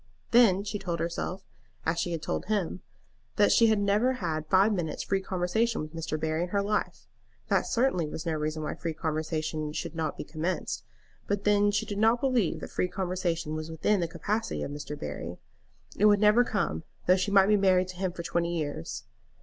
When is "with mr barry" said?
5.79-6.41